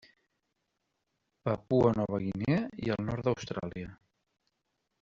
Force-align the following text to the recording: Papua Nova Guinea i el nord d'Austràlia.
Papua 1.49 1.91
Nova 1.99 2.21
Guinea 2.25 2.59
i 2.87 2.91
el 2.97 3.07
nord 3.11 3.29
d'Austràlia. 3.29 3.95